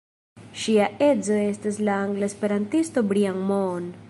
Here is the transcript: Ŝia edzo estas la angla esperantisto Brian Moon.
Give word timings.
Ŝia 0.61 0.87
edzo 1.09 1.37
estas 1.43 1.79
la 1.91 1.99
angla 2.07 2.33
esperantisto 2.33 3.09
Brian 3.13 3.43
Moon. 3.53 3.91